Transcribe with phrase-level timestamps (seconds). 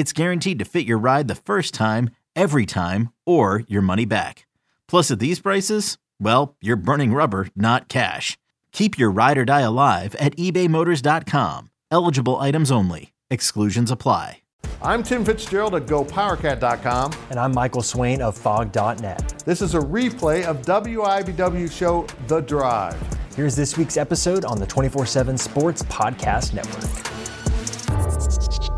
[0.00, 4.46] it's guaranteed to fit your ride the first time, every time, or your money back.
[4.88, 8.38] Plus, at these prices, well, you're burning rubber, not cash.
[8.72, 11.68] Keep your ride or die alive at ebaymotors.com.
[11.90, 13.12] Eligible items only.
[13.30, 14.38] Exclusions apply.
[14.82, 17.12] I'm Tim Fitzgerald at GoPowerCat.com.
[17.28, 19.42] And I'm Michael Swain of Phog.net.
[19.44, 22.98] This is a replay of WIBW show The Drive.
[23.36, 28.69] Here's this week's episode on the 24 7 Sports Podcast Network.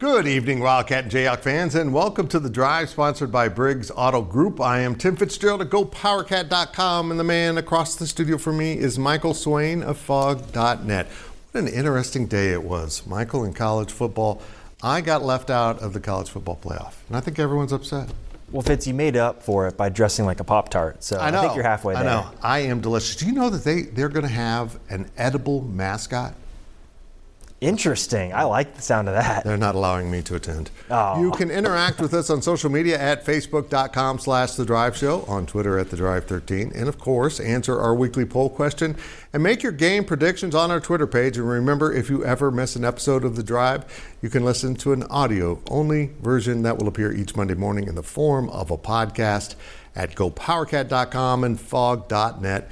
[0.00, 4.22] Good evening, Wildcat and Jayhawk fans, and welcome to The Drive, sponsored by Briggs Auto
[4.22, 4.60] Group.
[4.60, 8.98] I am Tim Fitzgerald at GoPowerCat.com, and the man across the studio for me is
[8.98, 11.06] Michael Swain of Phog.net.
[11.06, 14.42] What an interesting day it was, Michael, in college football.
[14.82, 18.12] I got left out of the college football playoff, and I think everyone's upset.
[18.50, 21.30] Well, Fitz, you made up for it by dressing like a Pop Tart, so I,
[21.30, 22.02] know, I think you're halfway there.
[22.02, 22.30] I know.
[22.42, 23.14] I am delicious.
[23.14, 26.34] Do you know that they, they're going to have an edible mascot?
[27.64, 28.34] Interesting.
[28.34, 29.42] I like the sound of that.
[29.44, 30.70] They're not allowing me to attend.
[30.90, 31.18] Oh.
[31.18, 35.46] You can interact with us on social media at facebook.com slash The Drive Show, on
[35.46, 38.96] Twitter at The Drive 13, and of course, answer our weekly poll question
[39.32, 41.38] and make your game predictions on our Twitter page.
[41.38, 43.86] And remember, if you ever miss an episode of The Drive,
[44.20, 47.94] you can listen to an audio only version that will appear each Monday morning in
[47.94, 49.54] the form of a podcast
[49.96, 52.70] at gopowercat.com and phog.net.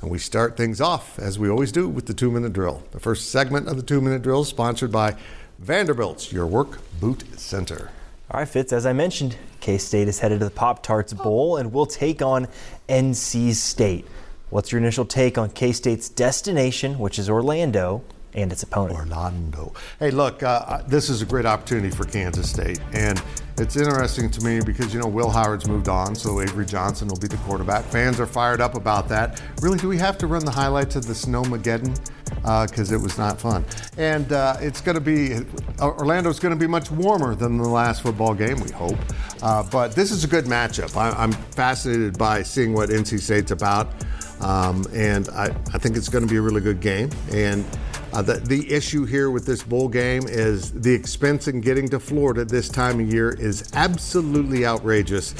[0.00, 2.82] And we start things off, as we always do, with the two minute drill.
[2.92, 5.16] The first segment of the two minute drill is sponsored by
[5.58, 7.90] Vanderbilt's Your Work Boot Center.
[8.30, 11.56] All right, Fitz, as I mentioned, K State is headed to the Pop Tarts Bowl
[11.56, 12.48] and will take on
[12.88, 14.06] NC State.
[14.48, 18.02] What's your initial take on K State's destination, which is Orlando,
[18.34, 18.98] and its opponent?
[18.98, 19.72] Orlando.
[19.98, 22.80] Hey, look, uh, this is a great opportunity for Kansas State.
[22.92, 23.22] And
[23.58, 27.18] it's interesting to me because, you know, Will Howard's moved on, so Avery Johnson will
[27.18, 27.84] be the quarterback.
[27.84, 29.42] Fans are fired up about that.
[29.60, 31.98] Really, do we have to run the highlights of the Snowmageddon?
[32.36, 33.64] Because uh, it was not fun.
[33.98, 35.36] And uh, it's going to be,
[35.80, 38.98] Orlando's going to be much warmer than the last football game, we hope.
[39.42, 40.96] Uh, but this is a good matchup.
[40.96, 43.88] I, am fascinated by seeing what NC State's about.
[44.40, 47.10] Um, and I, I think it's going to be a really good game.
[47.30, 47.64] And
[48.12, 52.00] uh, the, the issue here with this bowl game is the expense in getting to
[52.00, 55.34] Florida this time of year is absolutely outrageous.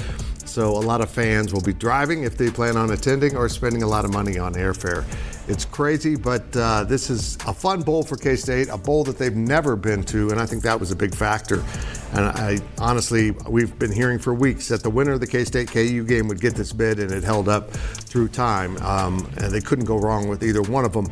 [0.45, 3.83] So a lot of fans will be driving if they plan on attending or spending
[3.83, 5.05] a lot of money on airfare.
[5.49, 9.19] It's crazy, but uh, this is a fun bowl for K State, a bowl that
[9.19, 11.65] they've never been to, and I think that was a big factor.
[12.13, 15.71] And I honestly, we've been hearing for weeks that the winner of the K State
[15.71, 18.77] KU game would get this bid, and it held up through time.
[18.79, 21.07] Um, and they couldn't go wrong with either one of them.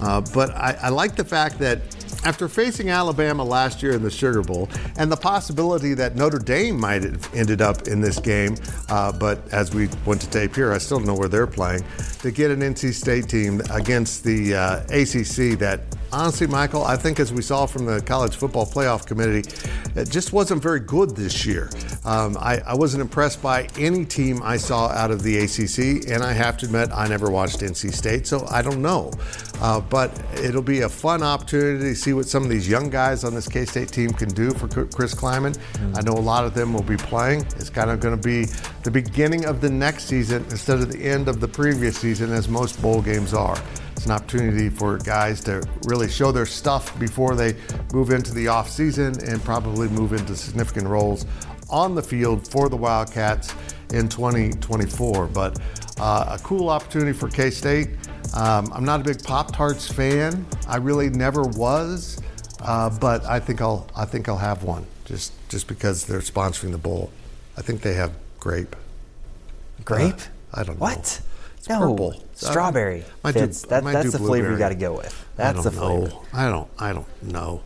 [0.00, 1.80] Uh, but I, I like the fact that
[2.24, 6.78] after facing Alabama last year in the Sugar Bowl and the possibility that Notre Dame
[6.78, 8.56] might have ended up in this game,
[8.88, 11.84] uh, but as we went to tape here, I still don't know where they're playing,
[12.20, 15.80] to get an NC State team against the uh, ACC that
[16.12, 19.48] honestly, Michael, I think as we saw from the College Football Playoff Committee,
[19.94, 21.70] it just wasn't very good this year.
[22.04, 26.22] Um, I, I, wasn't impressed by any team I saw out of the ACC, and
[26.22, 29.10] I have to admit, I never watched NC State, so I don't know.
[29.60, 33.24] Uh, but it'll be a fun opportunity to see what some of these young guys
[33.24, 35.56] on this K State team can do for Chris Klieman.
[35.56, 35.96] Mm-hmm.
[35.96, 37.40] I know a lot of them will be playing.
[37.56, 38.46] It's kind of going to be
[38.88, 42.48] the beginning of the next season instead of the end of the previous season, as
[42.48, 43.62] most bowl games are.
[43.92, 47.54] It's an opportunity for guys to really show their stuff before they
[47.92, 51.26] move into the off season and probably move into significant roles
[51.68, 53.52] on the field for the Wildcats
[53.92, 55.26] in 2024.
[55.26, 55.60] But
[56.00, 57.90] uh, a cool opportunity for K State.
[58.32, 60.46] Um, I'm not a big Pop Tarts fan.
[60.66, 62.22] I really never was,
[62.62, 66.72] uh, but I think I'll I think I'll have one just just because they're sponsoring
[66.72, 67.12] the bowl.
[67.58, 68.76] I think they have grape.
[69.84, 70.14] Grape?
[70.14, 70.82] Uh, I don't know.
[70.82, 71.20] What?
[71.56, 72.24] It's no, purple.
[72.34, 73.04] Strawberry.
[73.24, 75.26] Uh, Fitz, that, that's the flavor you got to go with.
[75.36, 76.08] That's the flavor.
[76.08, 76.22] Know.
[76.32, 76.70] I don't.
[76.78, 77.62] I don't know.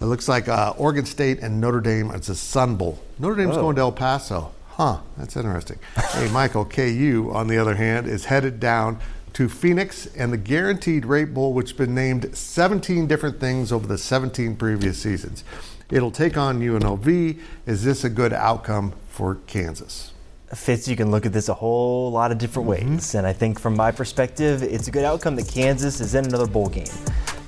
[0.00, 2.10] It looks like uh, Oregon State and Notre Dame.
[2.10, 2.98] It's a Sun Bowl.
[3.18, 4.52] Notre Dame's going to El Paso.
[4.70, 5.78] Huh, that's interesting.
[5.94, 8.98] hey, Michael, KU, on the other hand, is headed down
[9.34, 13.86] to Phoenix and the Guaranteed Rate Bowl, which has been named 17 different things over
[13.86, 15.44] the 17 previous seasons.
[15.92, 17.38] It'll take on UNLV.
[17.66, 20.12] Is this a good outcome for Kansas?
[20.54, 22.92] Fitz, you can look at this a whole lot of different Mm-hmm.
[22.94, 23.14] ways.
[23.14, 26.46] And I think from my perspective, it's a good outcome that Kansas is in another
[26.46, 26.86] bowl game.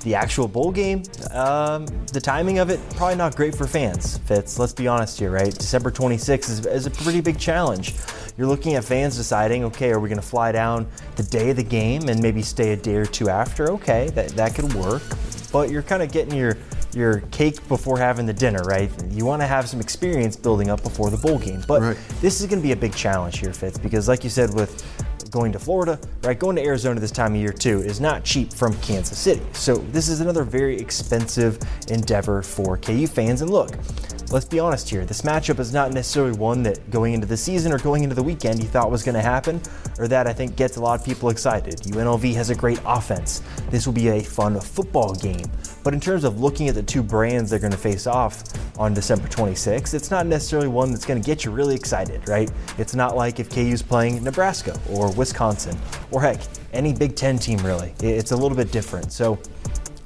[0.03, 1.01] The actual bowl game,
[1.31, 4.59] um, the timing of it, probably not great for fans, Fitz.
[4.59, 5.51] Let's be honest here, right?
[5.51, 7.95] December 26th is, is a pretty big challenge.
[8.37, 11.55] You're looking at fans deciding, okay, are we going to fly down the day of
[11.55, 13.71] the game and maybe stay a day or two after?
[13.71, 15.01] Okay, that, that could work.
[15.51, 16.55] But you're kind of getting your
[16.95, 18.89] your cake before having the dinner, right?
[19.11, 21.63] You want to have some experience building up before the bowl game.
[21.67, 21.97] But Right.
[22.21, 24.83] this is going to be a big challenge here, Fitz, because like you said, with
[25.31, 28.53] going to Florida, right, going to Arizona this time of year too is not cheap
[28.53, 29.41] from Kansas City.
[29.53, 31.59] So this is another very expensive
[31.89, 33.41] endeavor for KU fans.
[33.41, 33.71] And look,
[34.31, 37.71] let's be honest here, this matchup is not necessarily one that going into the season
[37.71, 39.61] or going into the weekend you thought was going to happen,
[39.99, 41.75] or that I think gets a lot of people excited.
[41.81, 43.41] UNLV has a great offense.
[43.69, 45.45] This will be a fun football game.
[45.83, 48.43] But in terms of looking at the two brands they're going to face off
[48.79, 52.51] on December 26th, it's not necessarily one that's going to get you really excited, right?
[52.77, 55.77] It's not like if KU's playing Nebraska or Wisconsin
[56.11, 56.41] or heck,
[56.73, 57.93] any Big Ten team really.
[58.01, 59.11] It's a little bit different.
[59.11, 59.39] So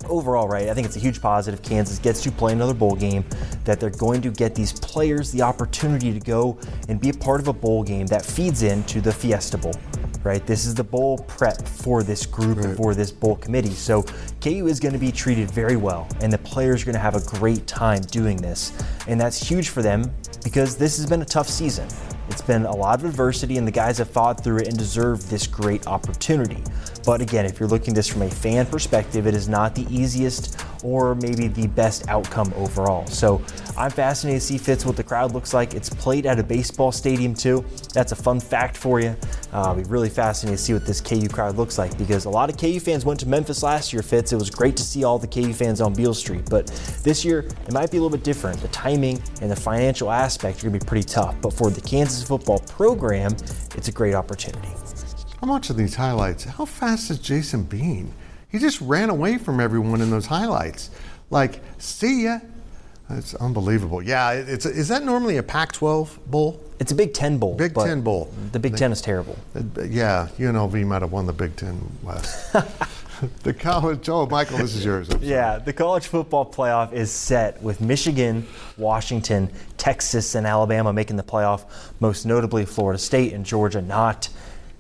[0.08, 1.62] overall, right, I think it's a huge positive.
[1.62, 3.24] Kansas gets to play another bowl game,
[3.66, 6.58] that they're going to get these players the opportunity to go
[6.88, 9.74] and be a part of a bowl game that feeds into the Fiesta Bowl.
[10.22, 13.70] Right, this is the bowl prep for this group and for this bowl committee.
[13.70, 14.04] So
[14.42, 17.16] KU is going to be treated very well, and the players are going to have
[17.16, 18.74] a great time doing this,
[19.08, 20.12] and that's huge for them
[20.44, 21.88] because this has been a tough season.
[22.30, 25.30] It's been a lot of adversity, and the guys have fought through it and deserve
[25.30, 26.64] this great opportunity.
[27.06, 30.60] But again, if you're looking this from a fan perspective, it is not the easiest
[30.84, 33.06] or maybe the best outcome overall.
[33.08, 33.42] So
[33.78, 35.74] I'm fascinated to see Fitz what the crowd looks like.
[35.74, 37.66] It's played at a baseball stadium too.
[37.94, 39.16] That's a fun fact for you.
[39.52, 42.50] Uh, be really fascinated to see what this KU crowd looks like because a lot
[42.50, 44.32] of KU fans went to Memphis last year, Fitz.
[44.32, 46.68] It was great to see all the KU fans on Beale Street, but
[47.04, 48.62] this year it might be a little bit different.
[48.62, 51.82] The timing and the financial aspect are going to be pretty tough, but for the
[51.82, 53.34] Kansas football program,
[53.76, 54.70] it's a great opportunity.
[55.42, 56.44] I'm watching these highlights.
[56.44, 58.14] How fast is Jason Bean?
[58.50, 60.90] He just ran away from everyone in those highlights.
[61.30, 62.40] Like, see ya.
[63.12, 64.04] It's unbelievable.
[64.04, 66.62] Yeah, it's is that normally a Pac-12 bowl?
[66.80, 67.56] It's a Big Ten bowl.
[67.56, 68.32] Big Ten bowl.
[68.52, 69.38] The Big Ten is terrible.
[69.56, 72.54] Uh, Yeah, UNLV might have won the Big Ten West.
[73.44, 74.08] the college.
[74.10, 75.10] Oh, Michael, this is yours.
[75.22, 78.48] Yeah, the college football playoff is set with Michigan,
[78.78, 81.66] Washington, Texas, and Alabama making the playoff,
[82.00, 84.30] most notably Florida State and Georgia not.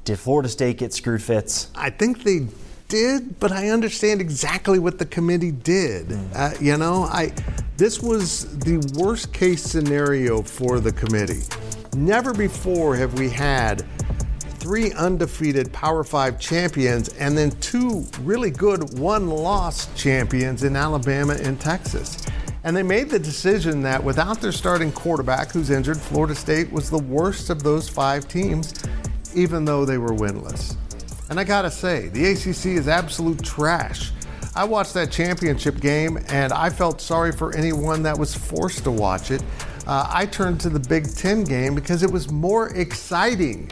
[0.05, 1.69] Did Florida State get screwed, Fitz?
[1.75, 2.47] I think they
[2.89, 6.11] did, but I understand exactly what the committee did.
[6.35, 7.31] Uh, you know, I
[7.77, 11.43] this was the worst case scenario for the committee.
[11.95, 13.85] Never before have we had
[14.59, 21.59] three undefeated Power Five champions and then two really good one-loss champions in Alabama and
[21.61, 22.17] Texas.
[22.65, 26.89] And they made the decision that without their starting quarterback, who's injured, Florida State was
[26.89, 28.73] the worst of those five teams,
[29.33, 30.75] even though they were winless.
[31.29, 34.11] And I gotta say, the ACC is absolute trash.
[34.55, 38.91] I watched that championship game and I felt sorry for anyone that was forced to
[38.91, 39.43] watch it.
[39.85, 43.69] Uh, I turned to the Big Ten game because it was more exciting.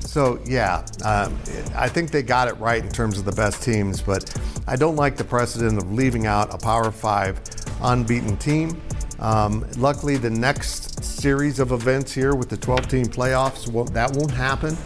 [0.00, 1.38] So, yeah, um,
[1.74, 4.34] I think they got it right in terms of the best teams, but
[4.66, 7.40] I don't like the precedent of leaving out a Power Five
[7.82, 8.80] unbeaten team.
[9.18, 14.30] Um, luckily, the next series of events here with the 12 team playoffs, that won't
[14.30, 14.76] happen.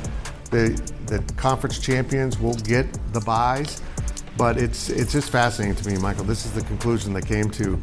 [0.50, 0.80] The,
[1.12, 3.82] the conference champions will get the buys,
[4.36, 6.24] but it's, it's just fascinating to me, Michael.
[6.24, 7.80] This is the conclusion they came to.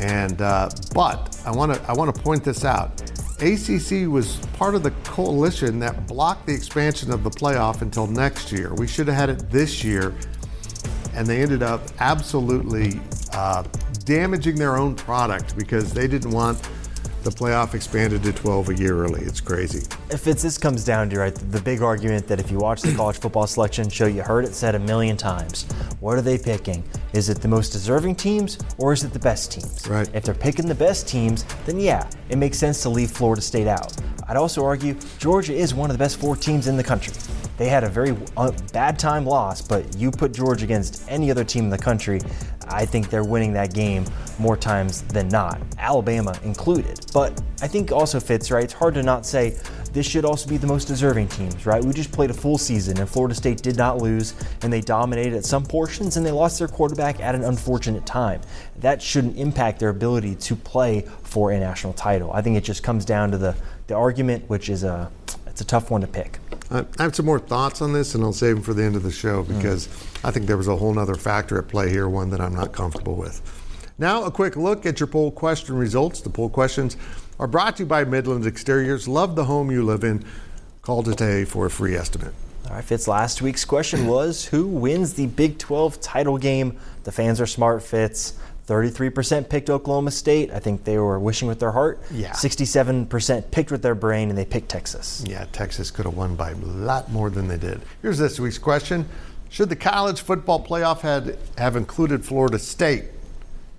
[0.00, 3.00] And, uh, but I want to I want to point this out.
[3.40, 8.50] ACC was part of the coalition that blocked the expansion of the playoff until next
[8.50, 8.74] year.
[8.74, 10.14] We should have had it this year,
[11.14, 13.00] and they ended up absolutely
[13.32, 13.62] uh,
[14.04, 16.60] damaging their own product because they didn't want
[17.24, 19.22] the playoff expanded to 12 a year early.
[19.22, 19.88] It's crazy.
[20.10, 22.94] If it's this comes down to right, the big argument that if you watch the
[22.96, 25.64] college football selection show, you heard it said a million times.
[26.00, 26.84] What are they picking?
[27.14, 29.88] Is it the most deserving teams or is it the best teams?
[29.88, 30.08] Right.
[30.14, 33.66] If they're picking the best teams, then yeah, it makes sense to leave Florida State
[33.66, 33.96] out.
[34.28, 37.14] I'd also argue Georgia is one of the best four teams in the country.
[37.56, 41.44] They had a very uh, bad time loss, but you put Georgia against any other
[41.44, 42.20] team in the country,
[42.68, 44.04] I think they're winning that game
[44.38, 47.00] more times than not, Alabama included.
[47.12, 48.64] But I think also fits, right?
[48.64, 49.56] It's hard to not say
[49.92, 51.84] this should also be the most deserving teams, right?
[51.84, 55.34] We just played a full season and Florida State did not lose and they dominated
[55.34, 58.40] at some portions and they lost their quarterback at an unfortunate time.
[58.78, 62.32] That shouldn't impact their ability to play for a national title.
[62.32, 63.54] I think it just comes down to the,
[63.86, 65.12] the argument, which is a
[65.46, 66.40] it's a tough one to pick.
[66.70, 69.02] I have some more thoughts on this, and I'll save them for the end of
[69.02, 70.28] the show because mm.
[70.28, 72.72] I think there was a whole other factor at play here, one that I'm not
[72.72, 73.42] comfortable with.
[73.98, 76.20] Now, a quick look at your poll question results.
[76.20, 76.96] The poll questions
[77.38, 79.06] are brought to you by Midlands Exteriors.
[79.06, 80.24] Love the home you live in.
[80.82, 82.34] Call today for a free estimate.
[82.66, 86.78] All right, Fitz, last week's question was Who wins the Big 12 title game?
[87.04, 88.38] The fans are smart, Fitz.
[88.66, 90.50] 33% picked Oklahoma State.
[90.50, 92.00] I think they were wishing with their heart.
[92.10, 92.32] Yeah.
[92.32, 95.22] 67% picked with their brain, and they picked Texas.
[95.26, 97.82] Yeah, Texas could have won by a lot more than they did.
[98.00, 99.06] Here's this week's question
[99.50, 103.04] Should the college football playoff had, have included Florida State?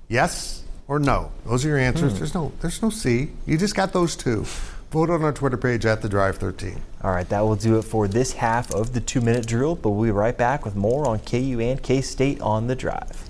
[0.08, 1.32] Yes or no?
[1.46, 2.12] Those are your answers.
[2.12, 2.18] Hmm.
[2.20, 3.30] There's no there's no C.
[3.46, 4.46] You just got those two.
[4.92, 6.80] Vote on our Twitter page at the Drive 13.
[7.04, 9.90] All right, that will do it for this half of the two minute drill, but
[9.90, 13.30] we'll be right back with more on KU and K State on the drive.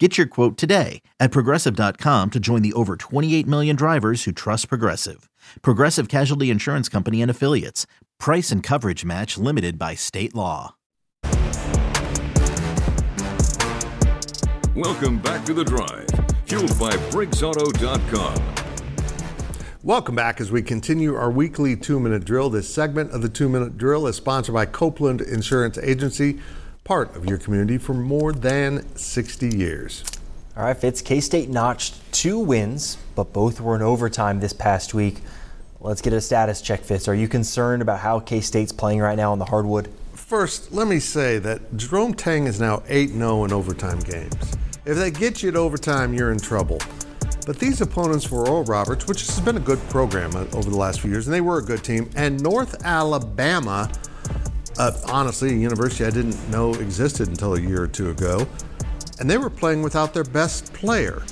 [0.00, 4.68] Get your quote today at progressive.com to join the over 28 million drivers who trust
[4.68, 5.28] Progressive.
[5.60, 7.84] Progressive Casualty Insurance Company and Affiliates.
[8.20, 10.76] Price and coverage match limited by state law.
[14.76, 16.06] Welcome back to the drive,
[16.46, 18.54] fueled by BriggsAuto.com.
[19.82, 22.50] Welcome back as we continue our weekly two minute drill.
[22.50, 26.38] This segment of the two minute drill is sponsored by Copeland Insurance Agency,
[26.88, 30.02] part of your community for more than 60 years.
[30.56, 31.02] All right, Fitz.
[31.02, 35.18] K State notched two wins, but both were in overtime this past week.
[35.80, 37.06] Let's get a status check, Fitz.
[37.06, 39.90] Are you concerned about how K State's playing right now on the hardwood?
[40.14, 44.56] First, let me say that Jerome Tang is now 8 0 in overtime games.
[44.86, 46.78] If they get you to overtime, you're in trouble.
[47.44, 50.76] But these opponents were Oral Roberts, which has been a good program uh, over the
[50.78, 53.90] last few years, and they were a good team, and North Alabama,
[54.78, 58.46] uh, honestly, a university I didn't know existed until a year or two ago,
[59.20, 61.22] and they were playing without their best player.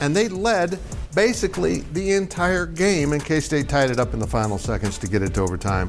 [0.00, 0.78] And they led
[1.14, 5.06] basically the entire game, and K State tied it up in the final seconds to
[5.06, 5.88] get it to overtime,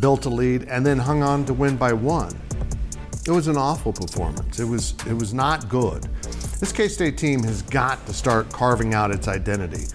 [0.00, 2.32] built a lead, and then hung on to win by one.
[3.26, 4.60] It was an awful performance.
[4.60, 6.04] It was it was not good.
[6.60, 9.86] This K State team has got to start carving out its identity,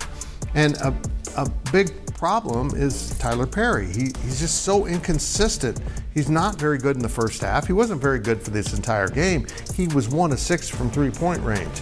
[0.56, 0.94] and a,
[1.40, 3.88] a big problem is Tylor Perry.
[3.88, 5.80] He, he's just so inconsistent.
[6.14, 7.66] He's not very good in the first half.
[7.66, 9.48] He wasn't very good for this entire game.
[9.74, 11.82] He was one of six from three point range.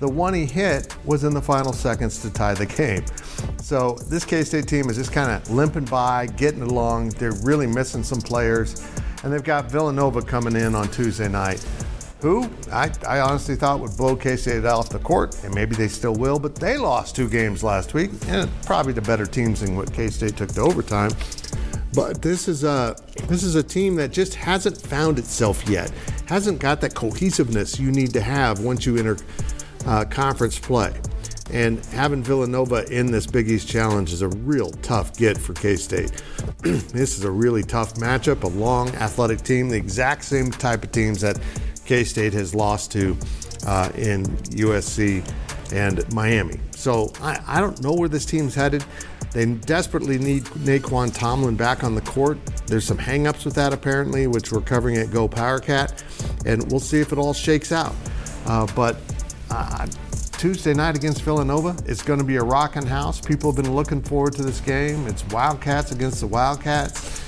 [0.00, 3.04] The one he hit was in the final seconds to tie the game.
[3.62, 7.10] So this K State team is just kind of limping by, getting along.
[7.10, 8.86] They're really missing some players.
[9.24, 11.66] And they've got Villanova coming in on Tuesday night,
[12.20, 15.88] who I, I honestly thought would blow K State off the court, and maybe they
[15.88, 19.76] still will, but they lost two games last week, and probably the better teams than
[19.76, 21.10] what K State took to overtime.
[21.94, 22.96] But this is a
[23.26, 25.90] this is a team that just hasn't found itself yet.
[26.26, 29.16] Hasn't got that cohesiveness you need to have once you enter
[29.86, 30.92] uh, conference play.
[31.50, 35.76] And having Villanova in this Big East Challenge is a real tough get for K
[35.76, 36.22] State.
[36.62, 40.92] this is a really tough matchup, a long athletic team, the exact same type of
[40.92, 41.38] teams that
[41.88, 43.16] K State has lost to
[43.66, 45.26] uh, in USC
[45.72, 46.60] and Miami.
[46.72, 48.84] So I, I don't know where this team's headed.
[49.32, 52.38] They desperately need Nae'Qwan Tomlin back on the court.
[52.66, 56.02] There's some hangups with that apparently, which we're covering at Go Powercat,
[56.46, 57.94] and we'll see if it all shakes out.
[58.46, 58.98] Uh, but
[59.50, 59.86] uh,
[60.32, 63.20] Tuesday night against Villanova, it's going to be a rocking house.
[63.20, 65.06] People have been looking forward to this game.
[65.06, 67.27] It's Wildcats against the Wildcats.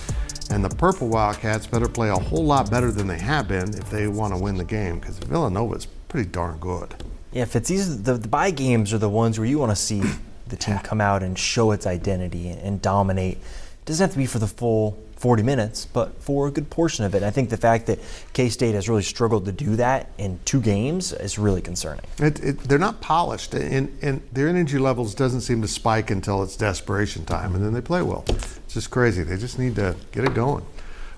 [0.50, 3.88] And the Purple Wildcats better play a whole lot better than they have been if
[3.88, 6.94] they want to win the game because Villanova is pretty darn good.
[7.32, 9.76] Yeah, if it's these, the, the bye games are the ones where you want to
[9.76, 10.02] see
[10.48, 13.36] the team come out and show its identity and dominate.
[13.36, 17.04] It doesn't have to be for the full 40 minutes, but for a good portion
[17.04, 17.22] of it.
[17.22, 17.98] I think the fact that
[18.32, 22.04] K State has really struggled to do that in two games is really concerning.
[22.18, 26.42] It, it, they're not polished, and, and their energy levels doesn't seem to spike until
[26.42, 28.24] it's desperation time, and then they play well.
[28.70, 29.24] It's just crazy.
[29.24, 30.64] They just need to get it going.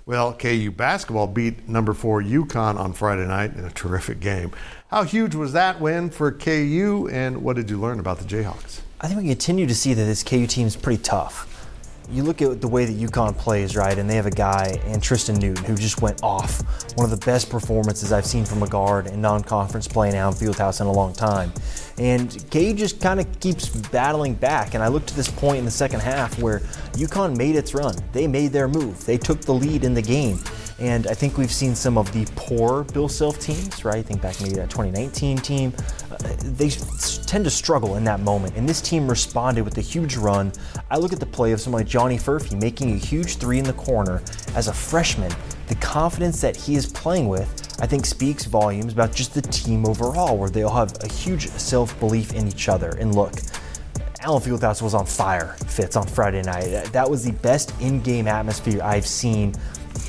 [0.06, 4.52] Well, KU basketball beat number four UConn on Friday night in a terrific game.
[4.88, 8.80] How huge was that win for KU, and what did you learn about the Jayhawks?
[9.02, 11.46] I think we continue to see that this KU team is pretty tough
[12.12, 15.02] you look at the way that UConn plays, right, and they have a guy and
[15.02, 16.60] Tristen Newton who just went off.
[16.96, 20.34] One of the best performances I've seen from a guard in non-conference play now in
[20.34, 21.52] Fieldhouse in a long time.
[21.96, 24.74] And KU just kind of keeps battling back.
[24.74, 26.58] And I look to this point in the second half where
[26.92, 27.94] UConn made its run.
[28.12, 29.04] They made their move.
[29.06, 30.38] They took the lead in the game.
[30.78, 33.98] And I think we've seen some of the poor Bill Self teams, right?
[33.98, 35.72] I think back maybe that 2019 team.
[36.10, 38.56] Uh, they tend to struggle in that moment.
[38.56, 40.52] And this team responded with a huge run.
[40.90, 43.64] I look at the play of someone like Johnny Furphy making a huge three in
[43.64, 44.22] the corner
[44.54, 45.32] as a freshman.
[45.68, 47.48] The confidence that he is playing with,
[47.80, 51.48] I think, speaks volumes about just the team overall, where they all have a huge
[51.48, 52.90] self belief in each other.
[52.98, 53.34] And look,
[54.20, 56.84] Allen Fieldhouse was on fire, Fitz, on Friday night.
[56.92, 59.54] That was the best in game atmosphere I've seen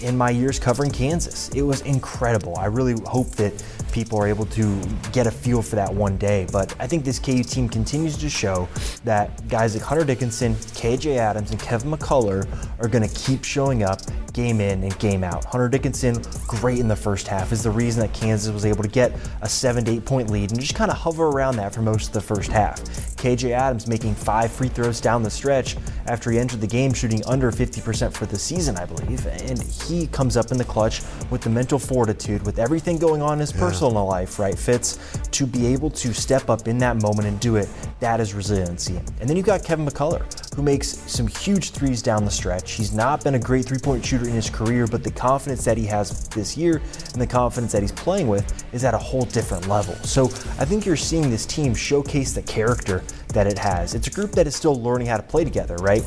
[0.04, 1.50] in my years covering Kansas.
[1.50, 2.58] It was incredible.
[2.58, 4.82] I really hope that people are able to
[5.12, 6.48] get a feel for that one day.
[6.52, 8.68] But I think this KU team continues to show
[9.06, 12.48] that guys like Hunter Dickinson, KJ Adams, and Kevin McCullar
[12.80, 14.02] are going to keep showing up
[14.34, 15.46] game in and game out.
[15.46, 18.90] Hunter Dickinson, great in the first half, is the reason that Kansas was able to
[18.90, 21.82] get a seven to eight point lead and just kind of hover around that for
[21.82, 22.82] most of the first half.
[23.16, 27.24] KJ Adams making five free throws down the stretch after he entered the game shooting
[27.26, 29.26] under 50% for the season, I believe.
[29.26, 33.34] And he comes up in the clutch with the mental fortitude, with everything going on
[33.34, 33.60] in his yeah.
[33.60, 34.58] personal life, right?
[34.58, 35.00] Fitz
[35.32, 37.70] to be able to step up in that moment and do it.
[38.00, 38.98] That is resiliency.
[39.20, 40.24] And then you've got Kevin McCullar,
[40.56, 42.74] who makes some huge threes down the stretch.
[42.74, 45.78] He's not been a great three point shooter in his career, but the confidence that
[45.78, 46.82] he has this year
[47.14, 49.96] and the confidence that he's playing with is at a whole different level.
[50.04, 50.26] So
[50.60, 53.96] I think you're seeing this team showcase the character that it has.
[53.96, 56.04] It's a group that is still learning how to play together, right?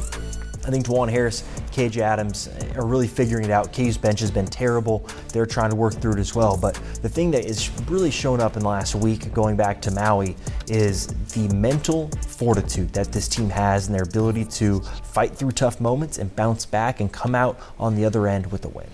[0.67, 3.73] I think Dajuan Harris, KJ Adams are really figuring it out.
[3.73, 5.07] KU's bench has been terrible.
[5.33, 6.57] They're trying to work through it as well.
[6.57, 9.93] But the thing that is really shown up in the last week, going back to
[9.93, 15.53] Maui, is the mental fortitude that this team has and their ability to fight through
[15.53, 18.89] tough moments and bounce back and come out on the other end with a win.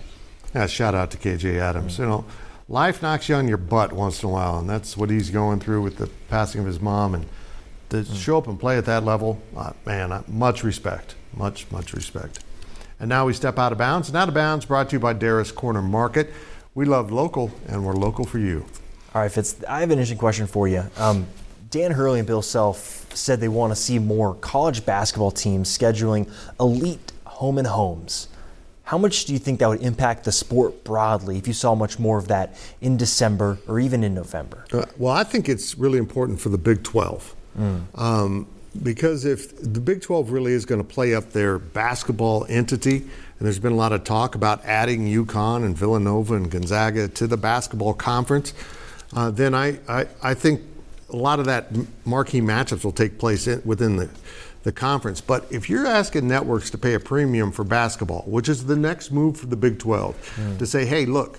[0.53, 1.93] Yeah, shout out to KJ Adams.
[1.93, 2.03] Mm-hmm.
[2.03, 2.25] You know,
[2.69, 5.59] life knocks you on your butt once in a while, and that's what he's going
[5.59, 7.15] through with the passing of his mom.
[7.15, 7.25] And
[7.89, 8.13] to mm-hmm.
[8.13, 11.15] show up and play at that level, uh, man, uh, much respect.
[11.35, 12.39] Much, much respect.
[12.99, 14.07] And now we step out of bounds.
[14.07, 16.31] And out of bounds brought to you by Darris Corner Market.
[16.75, 18.65] We love local, and we're local for you.
[19.13, 20.83] All right, Fitz, I have an interesting question for you.
[20.97, 21.27] Um,
[21.69, 26.31] Dan Hurley and Bill Self said they want to see more college basketball teams scheduling
[26.59, 28.27] elite home and homes.
[28.83, 31.99] How much do you think that would impact the sport broadly if you saw much
[31.99, 34.65] more of that in December or even in November?
[34.71, 37.35] Uh, well, I think it's really important for the Big 12.
[37.57, 37.99] Mm.
[37.99, 38.47] Um,
[38.81, 43.39] because if the Big 12 really is going to play up their basketball entity, and
[43.39, 47.37] there's been a lot of talk about adding UConn and Villanova and Gonzaga to the
[47.37, 48.53] basketball conference,
[49.15, 50.61] uh, then I, I, I, think
[51.11, 51.71] a lot of that
[52.05, 54.09] marquee matchups will take place in, within the,
[54.63, 55.21] the conference.
[55.21, 59.11] But if you're asking networks to pay a premium for basketball, which is the next
[59.11, 60.57] move for the Big 12, mm.
[60.57, 61.37] to say, hey, look,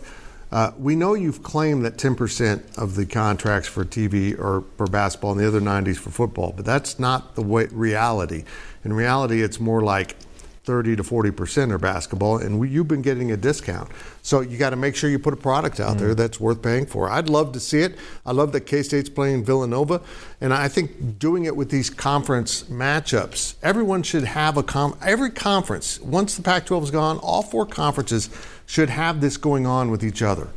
[0.52, 5.32] uh, we know you've claimed that 10% of the contracts for TV are for basketball
[5.32, 8.44] and the other 90s for football, but that's not the way, reality.
[8.84, 10.16] In reality, it's more like
[10.64, 13.90] 30 to 40% are basketball, and we, you've been getting a discount.
[14.22, 16.00] So you got to make sure you put a product out mm.
[16.00, 17.10] there that's worth paying for.
[17.10, 17.96] I'd love to see it.
[18.24, 20.00] I love that K State's playing Villanova,
[20.40, 24.96] and I think doing it with these conference matchups, everyone should have a com.
[25.02, 28.30] Every conference, once the Pac-12 is gone, all four conferences
[28.66, 30.48] should have this going on with each other.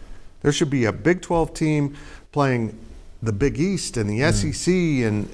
[0.42, 1.98] There should be a Big 12 team
[2.32, 2.78] playing
[3.22, 4.34] the Big East and the mm.
[4.34, 4.74] SEC
[5.06, 5.28] and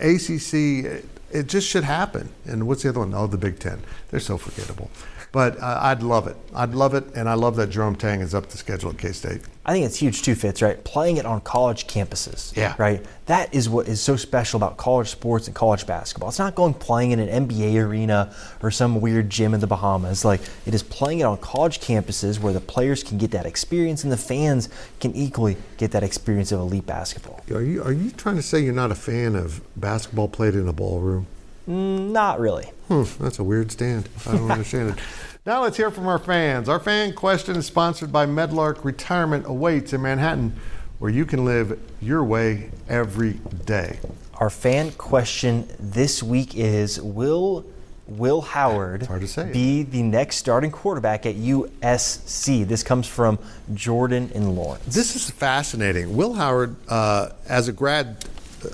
[0.00, 1.02] ACC.
[1.30, 2.30] It just should happen.
[2.44, 3.14] And what's the other one?
[3.14, 3.82] Oh, the Big Ten.
[4.10, 4.90] They're so forgettable.
[5.32, 6.36] But uh, I'd love it.
[6.54, 9.12] I'd love it, and I love that Jerome Tang is up to schedule at K
[9.12, 9.42] State.
[9.68, 10.82] I think it's huge too, Fitz, right?
[10.82, 12.56] Playing it on college campuses.
[12.56, 12.74] Yeah.
[12.78, 13.04] Right?
[13.26, 16.30] That is what is so special about college sports and college basketball.
[16.30, 20.24] It's not going playing in an NBA arena or some weird gym in the Bahamas.
[20.24, 24.04] Like it is playing it on college campuses where the players can get that experience
[24.04, 27.42] and the fans can equally get that experience of elite basketball.
[27.50, 30.66] Are you are you trying to say you're not a fan of basketball played in
[30.66, 31.26] a ballroom?
[31.68, 32.64] Mm, not really.
[32.88, 34.08] Hmm, that's a weird stand.
[34.26, 34.98] I don't understand it.
[35.44, 36.68] Now let's hear from our fans.
[36.68, 40.54] Our fan question is sponsored by Meadowlark Retirement Awaits in Manhattan,
[40.98, 43.34] where you can live your way every
[43.66, 43.98] day.
[44.34, 47.66] Our fan question this week is Will
[48.06, 49.06] Will Howard
[49.52, 52.66] be the next starting quarterback at USC?
[52.66, 53.38] This comes from
[53.74, 54.94] Jordan and Lawrence.
[54.94, 56.16] This is fascinating.
[56.16, 58.24] Will Howard, uh, as a grad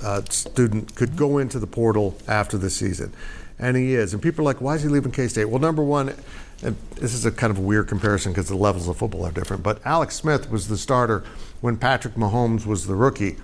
[0.03, 3.13] uh, student, could go into the portal after the season,
[3.59, 4.13] and he is.
[4.13, 6.15] And people are like, "Why is he leaving K State?" Well, number one,
[6.63, 9.33] and this is a kind of a weird comparison because the levels of football are
[9.33, 11.25] different, but Alex Smith was the starter
[11.61, 13.37] when Patrick Mahomes was the rookie.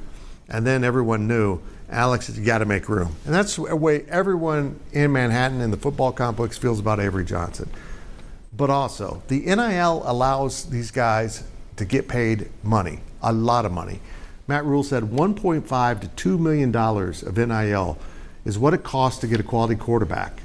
[0.48, 3.16] And then everyone knew Alex, you got to make room.
[3.24, 7.68] And that's the way everyone in Manhattan in the football complex feels about Avery Johnson.
[8.52, 11.44] But also, the NIL allows these guys
[11.76, 14.00] to get paid money, a lot of money.
[14.50, 17.96] Matt Rhule said 1.5 to 2 million dollars of NIL
[18.44, 20.42] is what it costs to get a quality quarterback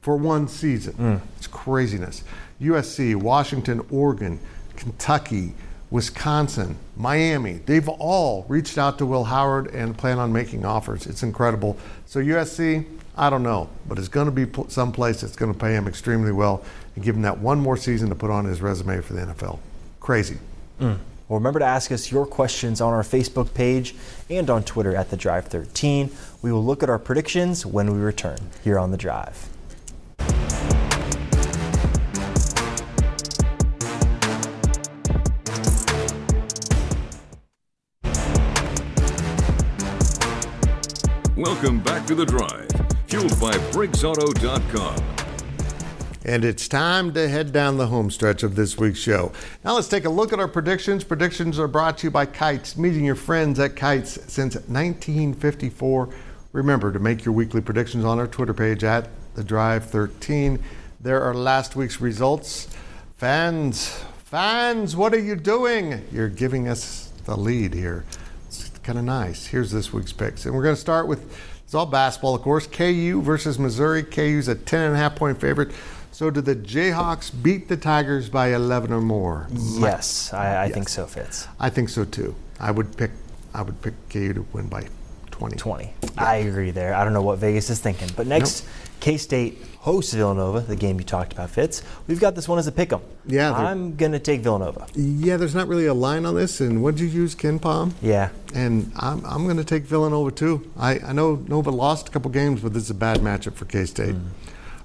[0.00, 0.94] for one season.
[0.94, 1.20] Mm.
[1.36, 2.24] It's craziness.
[2.62, 4.40] USC, Washington, Oregon,
[4.76, 5.52] Kentucky,
[5.90, 11.06] Wisconsin, Miami, they've all reached out to Will Howard and plan on making offers.
[11.06, 11.76] It's incredible.
[12.06, 12.86] So, USC,
[13.18, 15.86] I don't know, but it's going to be some place that's going to pay him
[15.86, 19.12] extremely well and give him that one more season to put on his resume for
[19.12, 19.58] the NFL.
[20.00, 20.38] Crazy.
[20.80, 20.96] Mm.
[21.32, 23.94] Well, remember to ask us your questions on our Facebook page
[24.28, 26.10] and on Twitter at The Drive 13.
[26.42, 29.48] We will look at our predictions when we return here on The Drive.
[41.34, 42.68] Welcome back to The Drive,
[43.06, 45.21] fueled by BriggsAuto.com.
[46.24, 49.32] And it's time to head down the home stretch of this week's show.
[49.64, 51.02] Now let's take a look at our predictions.
[51.02, 56.08] Predictions are brought to you by Kites, meeting your friends at Kites since 1954.
[56.52, 60.62] Remember to make your weekly predictions on our Twitter page at the Drive 13.
[61.00, 62.68] There are last week's results.
[63.16, 63.88] Fans,
[64.24, 66.06] fans, what are you doing?
[66.12, 68.04] You're giving us the lead here
[68.46, 69.46] It's kind of nice.
[69.46, 70.46] Here's this week's picks.
[70.46, 71.36] And we're going to start with
[71.72, 72.66] it's all basketball, of course.
[72.66, 74.02] KU versus Missouri.
[74.02, 75.72] KU's a 10 and a half point favorite.
[76.12, 79.48] So did the Jayhawks beat the Tigers by 11 or more?
[79.50, 80.74] Yes, I, I yes.
[80.74, 81.48] think so, Fitz.
[81.58, 82.34] I think so too.
[82.60, 83.10] I would pick
[83.54, 84.86] I would pick KU to win by
[85.30, 85.56] 20.
[85.56, 85.84] 20.
[85.84, 86.10] Yeah.
[86.16, 86.94] I agree there.
[86.94, 88.08] I don't know what Vegas is thinking.
[88.14, 88.72] But next, nope.
[89.00, 91.82] K State hosts Villanova, the game you talked about, Fitz.
[92.06, 93.00] We've got this one as a pick 'em.
[93.26, 93.52] Yeah.
[93.52, 94.86] I'm going to take Villanova.
[94.94, 96.60] Yeah, there's not really a line on this.
[96.60, 97.92] And what did you use, KenPom?
[98.00, 98.28] Yeah.
[98.54, 100.70] And I'm, I'm going to take Villanova too.
[100.78, 103.64] I, I know Nova lost a couple games, but this is a bad matchup for
[103.64, 104.14] K State.
[104.14, 104.28] Mm.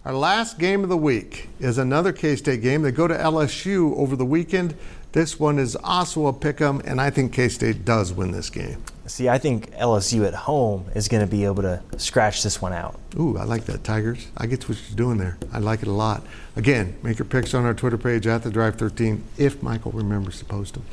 [0.08, 2.82] Our last game of the week is another K State game.
[2.82, 4.74] They go to LSU over the weekend.
[5.18, 8.52] This one is also a pick 'em, and I think K State does win this
[8.52, 8.78] game.
[9.08, 12.72] See, I think LSU at home is going to be able to scratch this one
[12.72, 13.00] out.
[13.20, 14.28] Ooh, I like that, Tigers.
[14.38, 15.40] I get what you're doing there.
[15.52, 16.22] I like it a lot.
[16.56, 20.38] Again, make your picks on our Twitter page at the Drive 13 if Michael remembers
[20.38, 20.86] to post them.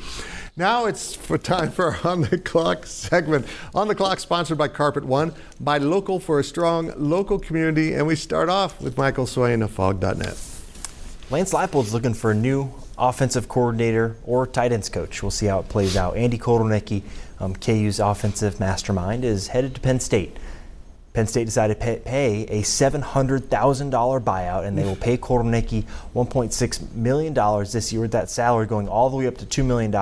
[0.57, 3.45] Now it's for time for our On the Clock segment.
[3.75, 7.93] On the Clock, sponsored by Carpet One, Buy Local for a strong local community.
[7.93, 10.35] And we start off with Michael Swain of Phog.net.
[11.29, 15.21] Lance Leipold's looking for a new offensive coordinator or tight ends coach.
[15.21, 16.15] We'll see how it plays out.
[16.15, 17.03] Andy Kotelnicki
[17.39, 20.37] um, KU's offensive mastermind is headed to Penn State.
[21.15, 23.47] Penn State decided to pay a $700,000
[24.21, 27.33] buyout, and they will pay Kotelnicki $1.6 million
[27.71, 29.95] this year, with that salary going all the way up to $2 million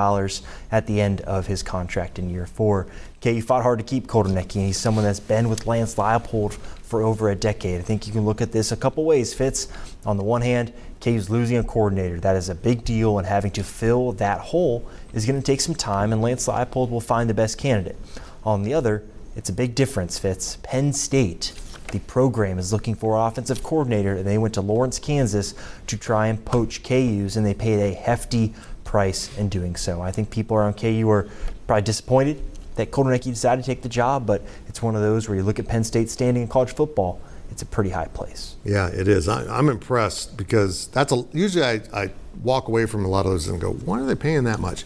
[0.72, 2.88] at the end of his contract in year four.
[3.22, 7.04] KU fought hard to keep Kotelnicki, and he's someone that's been with Lance Leipold for
[7.04, 7.80] over a decade.
[7.80, 9.68] I think you can look at this a couple ways, Fitz.
[10.08, 10.74] On the one hand,
[11.04, 12.20] KU's losing a coordinator.
[12.20, 15.60] That is a big deal, and having to fill that hole is going to take
[15.60, 17.98] some time, and Lance Leipold will find the best candidate.
[18.46, 19.04] On the other,
[19.36, 20.58] it's a big difference, Fitz.
[20.64, 21.54] Penn State,
[21.92, 25.56] the program is looking for an offensive coordinator, and they went to Lawrence, Kansas
[25.88, 28.54] to try and poach KU's, and they paid a hefty
[28.86, 30.02] price in doing so.
[30.02, 31.28] I think people around KU are
[31.68, 32.42] probably disappointed
[32.76, 35.60] that Kotelnicki decided to take the job, but it's one of those where you look
[35.60, 37.20] at Penn State standing in college football,
[37.54, 38.56] it's a pretty high place.
[38.66, 39.30] Yeah, it is.
[39.30, 42.12] I, am I'm impressed because that's a usually I, I
[42.44, 44.84] walk away from a lot of those and go, why are they paying that much?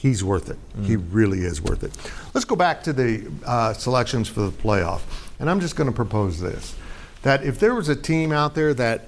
[0.00, 0.56] he's worth it.
[0.78, 0.86] Mm.
[0.86, 1.92] He really is worth it.
[2.32, 5.02] Let's go back to the uh, selections for the playoff.
[5.38, 6.74] And I'm just going to propose this
[7.22, 9.04] that if there was a team out there that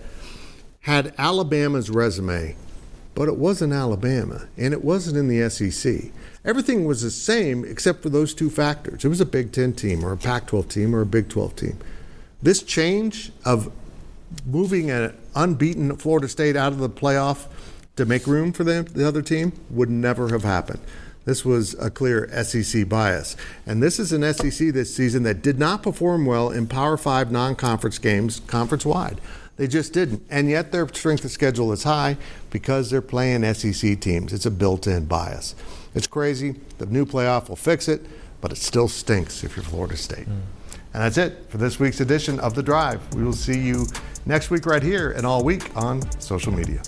[0.80, 2.54] had Alabama's resume,
[3.14, 6.12] but it wasn't Alabama and it wasn't in the SEC,
[6.44, 9.02] everything was the same except for those two factors.
[9.02, 11.56] It was a Big Ten team or a Pac 12 team or a Big 12
[11.56, 11.78] team.
[12.42, 13.72] This change of
[14.46, 17.46] moving an unbeaten Florida State out of the playoff
[17.96, 20.80] to make room for the, the other team would never have happened.
[21.24, 23.36] This was a clear SEC bias.
[23.64, 27.30] And this is an SEC this season that did not perform well in Power 5
[27.30, 29.20] non conference games conference wide.
[29.56, 30.26] They just didn't.
[30.30, 32.16] And yet their strength of schedule is high
[32.50, 34.32] because they're playing SEC teams.
[34.32, 35.54] It's a built in bias.
[35.94, 36.56] It's crazy.
[36.78, 38.02] The new playoff will fix it,
[38.40, 40.26] but it still stinks if you're Florida State.
[40.26, 40.40] Mm.
[40.94, 43.00] And that's it for this week's edition of The Drive.
[43.14, 43.86] We will see you
[44.26, 46.82] next week right here and all week on social media.